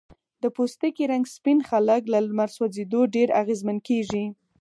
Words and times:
د 0.41 0.43
پوستکي 0.55 1.03
رنګ 1.11 1.25
سپین 1.35 1.59
خلک 1.69 2.01
له 2.13 2.19
لمر 2.27 2.49
سوځېدو 2.55 3.01
ډیر 3.15 3.29
اغېزمن 3.41 3.77
کېږي. 3.87 4.25